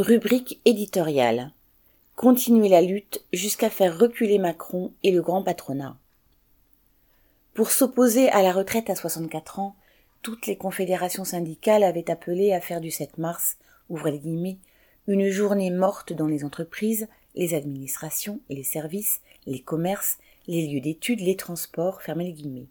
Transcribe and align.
Rubrique 0.00 0.62
éditoriale. 0.64 1.52
Continuer 2.16 2.70
la 2.70 2.80
lutte 2.80 3.22
jusqu'à 3.34 3.68
faire 3.68 3.98
reculer 3.98 4.38
Macron 4.38 4.94
et 5.02 5.10
le 5.10 5.20
grand 5.20 5.42
patronat. 5.42 5.98
Pour 7.52 7.70
s'opposer 7.70 8.30
à 8.30 8.40
la 8.40 8.50
retraite 8.50 8.88
à 8.88 8.94
64 8.94 9.58
ans, 9.58 9.76
toutes 10.22 10.46
les 10.46 10.56
confédérations 10.56 11.26
syndicales 11.26 11.82
avaient 11.82 12.10
appelé 12.10 12.54
à 12.54 12.62
faire 12.62 12.80
du 12.80 12.90
7 12.90 13.18
mars, 13.18 13.58
ouvrez 13.90 14.12
les 14.12 14.20
guillemets, 14.20 14.56
une 15.06 15.28
journée 15.28 15.70
morte 15.70 16.14
dans 16.14 16.28
les 16.28 16.46
entreprises, 16.46 17.06
les 17.34 17.52
administrations 17.52 18.40
les 18.48 18.64
services, 18.64 19.20
les 19.44 19.60
commerces, 19.60 20.16
les 20.46 20.66
lieux 20.66 20.80
d'études, 20.80 21.20
les 21.20 21.36
transports, 21.36 22.00
fermez 22.00 22.24
les 22.24 22.32
guillemets. 22.32 22.68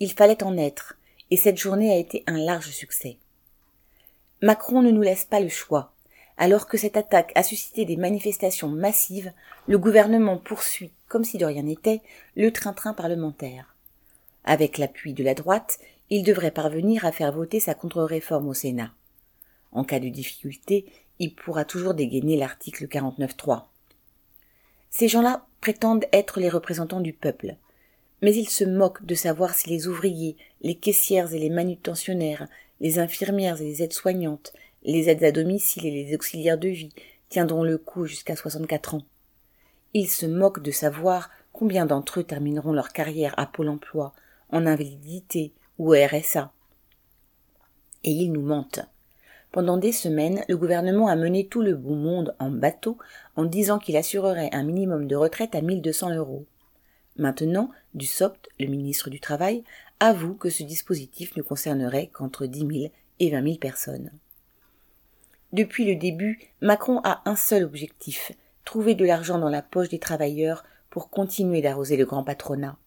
Il 0.00 0.12
fallait 0.12 0.44
en 0.44 0.58
être, 0.58 0.98
et 1.30 1.38
cette 1.38 1.56
journée 1.56 1.90
a 1.90 1.96
été 1.96 2.24
un 2.26 2.36
large 2.36 2.72
succès. 2.72 3.16
Macron 4.42 4.82
ne 4.82 4.90
nous 4.90 5.00
laisse 5.00 5.24
pas 5.24 5.40
le 5.40 5.48
choix. 5.48 5.94
Alors 6.42 6.66
que 6.66 6.76
cette 6.76 6.96
attaque 6.96 7.30
a 7.36 7.44
suscité 7.44 7.84
des 7.84 7.96
manifestations 7.96 8.66
massives, 8.66 9.32
le 9.68 9.78
gouvernement 9.78 10.38
poursuit, 10.38 10.90
comme 11.06 11.22
si 11.22 11.38
de 11.38 11.44
rien 11.44 11.62
n'était, 11.62 12.00
le 12.34 12.50
train-train 12.50 12.94
parlementaire. 12.94 13.76
Avec 14.42 14.76
l'appui 14.76 15.12
de 15.12 15.22
la 15.22 15.34
droite, 15.34 15.78
il 16.10 16.24
devrait 16.24 16.50
parvenir 16.50 17.04
à 17.04 17.12
faire 17.12 17.30
voter 17.30 17.60
sa 17.60 17.74
contre-réforme 17.74 18.48
au 18.48 18.54
Sénat. 18.54 18.90
En 19.70 19.84
cas 19.84 20.00
de 20.00 20.08
difficulté, 20.08 20.86
il 21.20 21.32
pourra 21.32 21.64
toujours 21.64 21.94
dégainer 21.94 22.36
l'article 22.36 22.88
49.3. 22.88 23.66
Ces 24.90 25.06
gens-là 25.06 25.46
prétendent 25.60 26.06
être 26.12 26.40
les 26.40 26.48
représentants 26.48 27.00
du 27.00 27.12
peuple. 27.12 27.54
Mais 28.20 28.34
ils 28.34 28.48
se 28.48 28.64
moquent 28.64 29.06
de 29.06 29.14
savoir 29.14 29.54
si 29.54 29.70
les 29.70 29.86
ouvriers, 29.86 30.36
les 30.60 30.74
caissières 30.74 31.32
et 31.34 31.38
les 31.38 31.50
manutentionnaires, 31.50 32.48
les 32.80 32.98
infirmières 32.98 33.60
et 33.60 33.64
les 33.64 33.84
aides-soignantes, 33.84 34.52
les 34.84 35.08
aides 35.08 35.24
à 35.24 35.32
domicile 35.32 35.86
et 35.86 36.04
les 36.04 36.14
auxiliaires 36.14 36.58
de 36.58 36.68
vie 36.68 36.94
tiendront 37.28 37.62
le 37.62 37.78
coup 37.78 38.06
jusqu'à 38.06 38.36
64 38.36 38.96
ans. 38.96 39.02
Ils 39.94 40.08
se 40.08 40.26
moquent 40.26 40.62
de 40.62 40.70
savoir 40.70 41.30
combien 41.52 41.86
d'entre 41.86 42.20
eux 42.20 42.24
termineront 42.24 42.72
leur 42.72 42.92
carrière 42.92 43.34
à 43.38 43.46
Pôle 43.46 43.68
emploi, 43.68 44.12
en 44.50 44.66
invalidité 44.66 45.52
ou 45.78 45.92
RSA. 45.92 46.52
Et 48.04 48.10
ils 48.10 48.32
nous 48.32 48.42
mentent. 48.42 48.80
Pendant 49.52 49.76
des 49.76 49.92
semaines, 49.92 50.44
le 50.48 50.56
gouvernement 50.56 51.08
a 51.08 51.16
mené 51.16 51.46
tout 51.46 51.60
le 51.60 51.74
beau 51.74 51.94
monde 51.94 52.34
en 52.38 52.50
bateau 52.50 52.96
en 53.36 53.44
disant 53.44 53.78
qu'il 53.78 53.98
assurerait 53.98 54.48
un 54.52 54.62
minimum 54.62 55.06
de 55.06 55.14
retraite 55.14 55.54
à 55.54 55.60
1200 55.60 56.14
euros. 56.14 56.46
Maintenant, 57.16 57.70
Dussopt, 57.92 58.48
le 58.58 58.66
ministre 58.66 59.10
du 59.10 59.20
Travail, 59.20 59.62
avoue 60.00 60.34
que 60.34 60.48
ce 60.48 60.62
dispositif 60.62 61.36
ne 61.36 61.42
concernerait 61.42 62.06
qu'entre 62.06 62.46
10 62.46 62.58
000 62.60 62.92
et 63.20 63.30
20 63.30 63.42
000 63.42 63.56
personnes. 63.56 64.10
Depuis 65.52 65.84
le 65.84 65.96
début, 65.96 66.40
Macron 66.62 67.00
a 67.04 67.20
un 67.26 67.36
seul 67.36 67.62
objectif, 67.62 68.32
trouver 68.64 68.94
de 68.94 69.04
l'argent 69.04 69.38
dans 69.38 69.50
la 69.50 69.60
poche 69.60 69.90
des 69.90 69.98
travailleurs 69.98 70.64
pour 70.88 71.10
continuer 71.10 71.60
d'arroser 71.60 71.98
le 71.98 72.06
grand 72.06 72.24
patronat. 72.24 72.78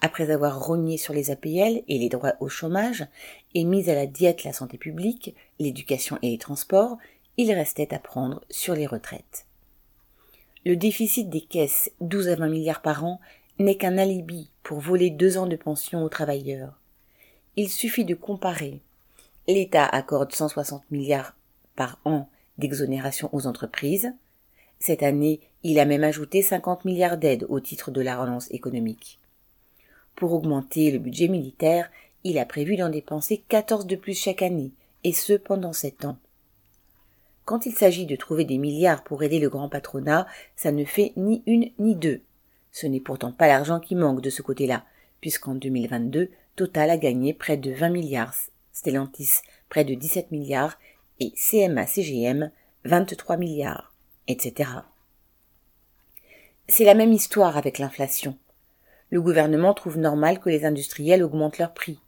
Après 0.00 0.30
avoir 0.30 0.64
rogné 0.64 0.98
sur 0.98 1.14
les 1.14 1.30
APL 1.30 1.82
et 1.86 1.98
les 1.98 2.08
droits 2.08 2.34
au 2.40 2.48
chômage, 2.48 3.06
et 3.54 3.64
mis 3.64 3.88
à 3.88 3.94
la 3.94 4.06
diète 4.06 4.42
la 4.42 4.52
santé 4.52 4.78
publique, 4.78 5.34
l'éducation 5.60 6.18
et 6.22 6.30
les 6.30 6.38
transports, 6.38 6.98
il 7.36 7.52
restait 7.52 7.94
à 7.94 8.00
prendre 8.00 8.42
sur 8.50 8.74
les 8.74 8.86
retraites. 8.86 9.46
Le 10.64 10.76
déficit 10.76 11.30
des 11.30 11.40
caisses, 11.40 11.92
12 12.00 12.28
à 12.30 12.34
20 12.34 12.48
milliards 12.48 12.82
par 12.82 13.04
an, 13.04 13.20
n'est 13.60 13.76
qu'un 13.76 13.96
alibi 13.96 14.50
pour 14.64 14.80
voler 14.80 15.10
deux 15.10 15.38
ans 15.38 15.46
de 15.46 15.56
pension 15.56 16.02
aux 16.02 16.08
travailleurs. 16.08 16.80
Il 17.54 17.68
suffit 17.68 18.04
de 18.04 18.14
comparer. 18.14 18.80
L'État 19.46 19.86
accorde 19.86 20.34
160 20.34 20.82
milliards 20.90 21.36
par 21.76 21.98
an 22.04 22.28
d'exonération 22.58 23.28
aux 23.32 23.46
entreprises. 23.46 24.12
Cette 24.78 25.02
année, 25.02 25.40
il 25.62 25.78
a 25.78 25.84
même 25.84 26.04
ajouté 26.04 26.42
50 26.42 26.84
milliards 26.84 27.18
d'aides 27.18 27.46
au 27.48 27.60
titre 27.60 27.90
de 27.90 28.00
la 28.00 28.20
relance 28.20 28.50
économique. 28.50 29.18
Pour 30.14 30.32
augmenter 30.32 30.90
le 30.90 30.98
budget 30.98 31.28
militaire, 31.28 31.90
il 32.24 32.38
a 32.38 32.46
prévu 32.46 32.76
d'en 32.76 32.88
dépenser 32.88 33.42
14 33.48 33.86
de 33.86 33.96
plus 33.96 34.18
chaque 34.18 34.42
année, 34.42 34.72
et 35.04 35.12
ce 35.12 35.34
pendant 35.34 35.72
sept 35.72 36.04
ans. 36.04 36.18
Quand 37.44 37.66
il 37.66 37.72
s'agit 37.72 38.06
de 38.06 38.16
trouver 38.16 38.44
des 38.44 38.58
milliards 38.58 39.04
pour 39.04 39.22
aider 39.22 39.38
le 39.38 39.48
grand 39.48 39.68
patronat, 39.68 40.26
ça 40.56 40.72
ne 40.72 40.84
fait 40.84 41.12
ni 41.16 41.42
une 41.46 41.70
ni 41.78 41.94
deux. 41.94 42.20
Ce 42.72 42.86
n'est 42.86 43.00
pourtant 43.00 43.30
pas 43.30 43.46
l'argent 43.46 43.78
qui 43.78 43.94
manque 43.94 44.20
de 44.20 44.30
ce 44.30 44.42
côté-là, 44.42 44.84
puisqu'en 45.20 45.54
2022, 45.54 46.30
Total 46.56 46.90
a 46.90 46.96
gagné 46.96 47.34
près 47.34 47.56
de 47.56 47.70
20 47.70 47.90
milliards, 47.90 48.34
Stellantis 48.72 49.42
près 49.68 49.84
de 49.84 49.94
17 49.94 50.30
milliards 50.30 50.78
et 51.20 51.32
CMA-CGM 51.36 52.50
23 52.84 53.36
milliards, 53.36 53.92
etc. 54.28 54.70
C'est 56.68 56.84
la 56.84 56.94
même 56.94 57.12
histoire 57.12 57.56
avec 57.56 57.78
l'inflation. 57.78 58.36
Le 59.10 59.20
gouvernement 59.20 59.72
trouve 59.72 59.98
normal 59.98 60.40
que 60.40 60.50
les 60.50 60.64
industriels 60.64 61.22
augmentent 61.22 61.58
leurs 61.58 61.74
prix. 61.74 61.98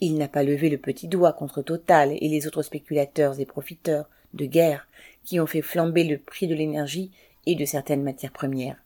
Il 0.00 0.18
n'a 0.18 0.28
pas 0.28 0.42
levé 0.42 0.70
le 0.70 0.78
petit 0.78 1.06
doigt 1.06 1.32
contre 1.32 1.62
Total 1.62 2.12
et 2.12 2.28
les 2.28 2.46
autres 2.46 2.62
spéculateurs 2.62 3.38
et 3.38 3.46
profiteurs 3.46 4.08
de 4.34 4.46
guerre 4.46 4.88
qui 5.24 5.38
ont 5.38 5.46
fait 5.46 5.62
flamber 5.62 6.04
le 6.04 6.18
prix 6.18 6.48
de 6.48 6.54
l'énergie 6.54 7.12
et 7.46 7.54
de 7.54 7.64
certaines 7.64 8.02
matières 8.02 8.32
premières. 8.32 8.76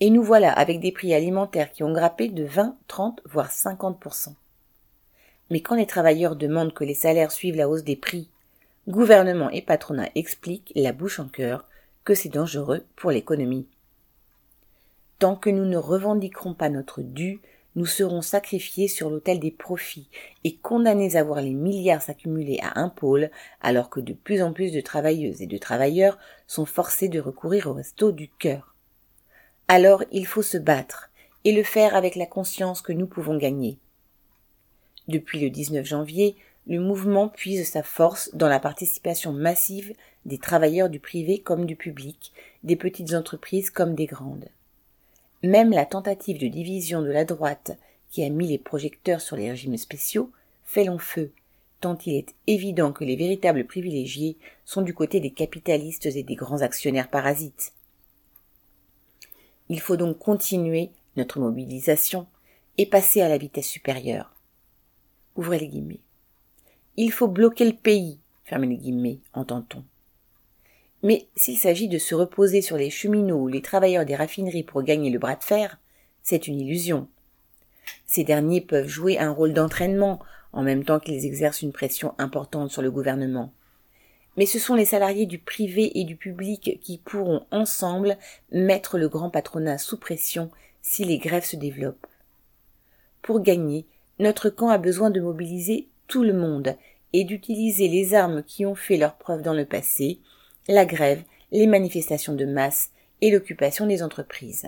Et 0.00 0.10
nous 0.10 0.24
voilà 0.24 0.52
avec 0.52 0.80
des 0.80 0.90
prix 0.90 1.14
alimentaires 1.14 1.70
qui 1.70 1.84
ont 1.84 1.92
grappé 1.92 2.28
de 2.28 2.42
20, 2.42 2.76
30, 2.88 3.20
voire 3.24 3.50
50%. 3.50 4.34
Mais 5.50 5.60
quand 5.60 5.76
les 5.76 5.86
travailleurs 5.86 6.34
demandent 6.34 6.74
que 6.74 6.82
les 6.82 6.94
salaires 6.94 7.30
suivent 7.30 7.56
la 7.56 7.68
hausse 7.68 7.84
des 7.84 7.94
prix 7.94 8.28
gouvernement 8.88 9.50
et 9.50 9.62
patronat 9.62 10.08
expliquent, 10.14 10.72
la 10.74 10.92
bouche 10.92 11.20
en 11.20 11.28
cœur, 11.28 11.66
que 12.04 12.14
c'est 12.14 12.28
dangereux 12.28 12.84
pour 12.96 13.10
l'économie. 13.10 13.68
Tant 15.18 15.36
que 15.36 15.50
nous 15.50 15.64
ne 15.64 15.76
revendiquerons 15.76 16.54
pas 16.54 16.68
notre 16.68 17.00
dû, 17.00 17.40
nous 17.74 17.86
serons 17.86 18.20
sacrifiés 18.20 18.88
sur 18.88 19.08
l'autel 19.08 19.40
des 19.40 19.50
profits 19.50 20.08
et 20.44 20.56
condamnés 20.56 21.16
à 21.16 21.22
voir 21.22 21.40
les 21.40 21.54
milliards 21.54 22.02
s'accumuler 22.02 22.58
à 22.60 22.78
un 22.80 22.88
pôle, 22.88 23.30
alors 23.60 23.88
que 23.88 24.00
de 24.00 24.12
plus 24.12 24.42
en 24.42 24.52
plus 24.52 24.72
de 24.72 24.80
travailleuses 24.80 25.40
et 25.40 25.46
de 25.46 25.58
travailleurs 25.58 26.18
sont 26.46 26.66
forcés 26.66 27.08
de 27.08 27.20
recourir 27.20 27.68
au 27.68 27.72
resto 27.72 28.12
du 28.12 28.28
cœur. 28.28 28.74
Alors 29.68 30.04
il 30.10 30.26
faut 30.26 30.42
se 30.42 30.58
battre, 30.58 31.10
et 31.44 31.52
le 31.52 31.62
faire 31.62 31.96
avec 31.96 32.14
la 32.14 32.26
conscience 32.26 32.82
que 32.82 32.92
nous 32.92 33.06
pouvons 33.06 33.36
gagner. 33.38 33.78
Depuis 35.08 35.40
le 35.40 35.50
19 35.50 35.86
janvier, 35.86 36.36
le 36.66 36.78
mouvement 36.78 37.28
puise 37.28 37.68
sa 37.68 37.82
force 37.82 38.30
dans 38.34 38.48
la 38.48 38.60
participation 38.60 39.32
massive 39.32 39.94
des 40.24 40.38
travailleurs 40.38 40.88
du 40.88 41.00
privé 41.00 41.38
comme 41.38 41.66
du 41.66 41.74
public, 41.74 42.32
des 42.62 42.76
petites 42.76 43.14
entreprises 43.14 43.70
comme 43.70 43.94
des 43.94 44.06
grandes. 44.06 44.48
Même 45.42 45.70
la 45.70 45.86
tentative 45.86 46.38
de 46.38 46.46
division 46.46 47.02
de 47.02 47.10
la 47.10 47.24
droite 47.24 47.76
qui 48.10 48.22
a 48.22 48.28
mis 48.28 48.46
les 48.46 48.58
projecteurs 48.58 49.20
sur 49.20 49.36
les 49.36 49.50
régimes 49.50 49.76
spéciaux 49.76 50.30
fait 50.64 50.84
long 50.84 50.98
feu, 50.98 51.32
tant 51.80 51.98
il 52.06 52.14
est 52.14 52.34
évident 52.46 52.92
que 52.92 53.04
les 53.04 53.16
véritables 53.16 53.66
privilégiés 53.66 54.36
sont 54.64 54.82
du 54.82 54.94
côté 54.94 55.18
des 55.18 55.32
capitalistes 55.32 56.06
et 56.06 56.22
des 56.22 56.36
grands 56.36 56.62
actionnaires 56.62 57.10
parasites. 57.10 57.72
Il 59.68 59.80
faut 59.80 59.96
donc 59.96 60.18
continuer 60.18 60.90
notre 61.16 61.40
mobilisation 61.40 62.26
et 62.78 62.86
passer 62.86 63.20
à 63.20 63.28
la 63.28 63.38
vitesse 63.38 63.68
supérieure. 63.68 64.32
Ouvrez 65.34 65.58
les 65.58 65.68
guillemets. 65.68 66.00
Il 66.96 67.10
faut 67.10 67.28
bloquer 67.28 67.64
le 67.64 67.76
pays, 67.76 68.18
fermez 68.44 68.66
les 68.66 68.76
guillemets, 68.76 69.20
entend-on. 69.32 69.82
Mais 71.02 71.26
s'il 71.34 71.56
s'agit 71.56 71.88
de 71.88 71.98
se 71.98 72.14
reposer 72.14 72.60
sur 72.60 72.76
les 72.76 72.90
cheminots 72.90 73.40
ou 73.40 73.48
les 73.48 73.62
travailleurs 73.62 74.04
des 74.04 74.14
raffineries 74.14 74.62
pour 74.62 74.82
gagner 74.82 75.10
le 75.10 75.18
bras 75.18 75.36
de 75.36 75.42
fer, 75.42 75.78
c'est 76.22 76.46
une 76.46 76.60
illusion. 76.60 77.08
Ces 78.06 78.24
derniers 78.24 78.60
peuvent 78.60 78.88
jouer 78.88 79.18
un 79.18 79.30
rôle 79.30 79.54
d'entraînement 79.54 80.20
en 80.52 80.62
même 80.62 80.84
temps 80.84 81.00
qu'ils 81.00 81.24
exercent 81.24 81.62
une 81.62 81.72
pression 81.72 82.14
importante 82.18 82.70
sur 82.70 82.82
le 82.82 82.90
gouvernement. 82.90 83.52
Mais 84.36 84.46
ce 84.46 84.58
sont 84.58 84.74
les 84.74 84.84
salariés 84.84 85.26
du 85.26 85.38
privé 85.38 85.98
et 85.98 86.04
du 86.04 86.16
public 86.16 86.78
qui 86.82 86.98
pourront 86.98 87.46
ensemble 87.50 88.16
mettre 88.50 88.98
le 88.98 89.08
grand 89.08 89.30
patronat 89.30 89.78
sous 89.78 89.98
pression 89.98 90.50
si 90.82 91.04
les 91.04 91.18
grèves 91.18 91.44
se 91.44 91.56
développent. 91.56 92.06
Pour 93.22 93.40
gagner, 93.40 93.86
notre 94.18 94.50
camp 94.50 94.68
a 94.68 94.78
besoin 94.78 95.10
de 95.10 95.20
mobiliser 95.20 95.88
le 96.20 96.34
monde 96.34 96.76
et 97.14 97.24
d'utiliser 97.24 97.88
les 97.88 98.12
armes 98.14 98.42
qui 98.42 98.66
ont 98.66 98.74
fait 98.74 98.98
leur 98.98 99.16
preuve 99.16 99.42
dans 99.42 99.54
le 99.54 99.64
passé, 99.64 100.18
la 100.68 100.84
grève, 100.84 101.22
les 101.50 101.66
manifestations 101.66 102.34
de 102.34 102.44
masse 102.44 102.90
et 103.20 103.30
l'occupation 103.30 103.86
des 103.86 104.02
entreprises. 104.02 104.66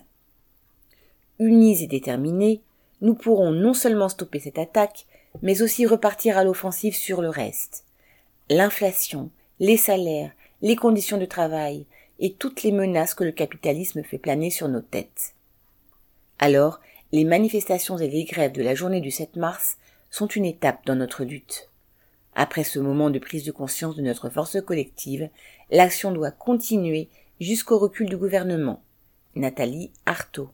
Unis 1.38 1.82
et 1.82 1.86
déterminés, 1.86 2.62
nous 3.00 3.14
pourrons 3.14 3.50
non 3.50 3.74
seulement 3.74 4.08
stopper 4.08 4.40
cette 4.40 4.58
attaque, 4.58 5.06
mais 5.42 5.62
aussi 5.62 5.84
repartir 5.84 6.38
à 6.38 6.44
l'offensive 6.44 6.94
sur 6.94 7.20
le 7.20 7.28
reste. 7.28 7.84
L'inflation, 8.48 9.30
les 9.60 9.76
salaires, 9.76 10.32
les 10.62 10.76
conditions 10.76 11.18
de 11.18 11.26
travail 11.26 11.86
et 12.20 12.32
toutes 12.32 12.62
les 12.62 12.72
menaces 12.72 13.14
que 13.14 13.24
le 13.24 13.32
capitalisme 13.32 14.02
fait 14.02 14.18
planer 14.18 14.50
sur 14.50 14.68
nos 14.68 14.80
têtes. 14.80 15.34
Alors, 16.38 16.80
les 17.12 17.24
manifestations 17.24 17.98
et 17.98 18.08
les 18.08 18.24
grèves 18.24 18.52
de 18.52 18.62
la 18.62 18.74
journée 18.74 19.00
du 19.00 19.10
7 19.10 19.36
mars 19.36 19.76
sont 20.14 20.28
une 20.28 20.44
étape 20.44 20.86
dans 20.86 20.94
notre 20.94 21.24
lutte. 21.24 21.70
Après 22.36 22.62
ce 22.62 22.78
moment 22.78 23.10
de 23.10 23.18
prise 23.18 23.42
de 23.42 23.50
conscience 23.50 23.96
de 23.96 24.02
notre 24.02 24.28
force 24.28 24.60
collective, 24.60 25.28
l'action 25.72 26.12
doit 26.12 26.30
continuer 26.30 27.08
jusqu'au 27.40 27.80
recul 27.80 28.08
du 28.08 28.16
gouvernement. 28.16 28.80
Nathalie 29.34 29.90
Artaud. 30.06 30.53